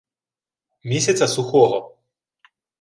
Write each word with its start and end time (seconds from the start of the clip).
Місяця 0.83 1.27
сухого 1.27 1.97